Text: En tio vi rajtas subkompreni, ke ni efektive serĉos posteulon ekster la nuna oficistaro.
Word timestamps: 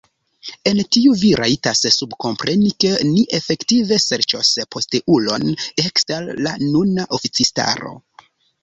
En 0.69 0.79
tio 0.95 1.11
vi 1.23 1.29
rajtas 1.39 1.81
subkompreni, 1.97 2.73
ke 2.85 2.91
ni 3.11 3.27
efektive 3.41 4.01
serĉos 4.07 4.53
posteulon 4.77 5.49
ekster 5.87 6.31
la 6.49 6.59
nuna 6.67 7.09
oficistaro. 7.21 7.99